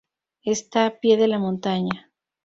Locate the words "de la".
1.15-1.37